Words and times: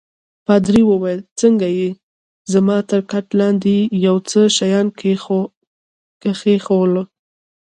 پادري 0.45 0.81
وویل: 0.87 1.19
څنګه 1.39 1.67
يې؟ 1.77 1.89
زما 2.53 2.77
تر 2.89 3.01
کټ 3.11 3.25
لاندي 3.39 3.77
يې 3.81 3.85
یو 4.05 4.15
څه 4.29 4.39
شیان 4.57 4.87
کښېښوول. 6.23 6.93